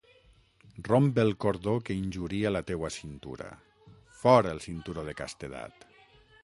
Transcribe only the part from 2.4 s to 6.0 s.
la teua cintura! Fora el cinturó de castedat!